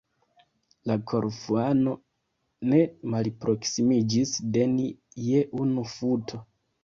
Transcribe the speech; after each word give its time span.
La 0.91 0.93
Korfuano 1.09 1.91
ne 2.71 2.79
malproksimiĝis 3.15 4.33
de 4.55 4.65
ni 4.71 4.87
je 5.29 5.43
unu 5.67 5.85
futo. 5.93 6.41